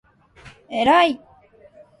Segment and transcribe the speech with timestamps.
[0.67, 0.73] えらい！！！！！！！！！！！！！！！